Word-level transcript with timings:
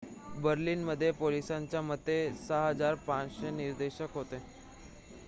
बर्लिनमध्ये 0.35 1.09
पोलिसांच्या 1.11 1.81
मते 1.81 2.15
6,500 2.39 3.51
निदर्शक 3.51 4.13
होते 4.13 4.39